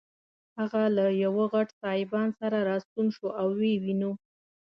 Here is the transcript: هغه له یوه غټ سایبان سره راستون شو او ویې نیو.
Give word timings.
هغه 0.57 0.83
له 0.97 1.05
یوه 1.23 1.43
غټ 1.53 1.69
سایبان 1.81 2.27
سره 2.39 2.57
راستون 2.69 3.05
شو 3.15 3.25
او 3.39 3.47
ویې 3.59 3.93
نیو. 3.99 4.11